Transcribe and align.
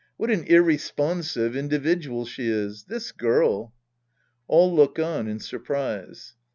What 0.17 0.31
an 0.31 0.45
irresponsive 0.45 1.55
individual 1.55 2.25
she 2.25 2.47
is! 2.49 2.85
This 2.85 3.11
girl. 3.11 3.71
{All 4.47 4.75
look 4.75 4.97
on 4.97 5.27
in 5.27 5.37
surprise. 5.39 6.33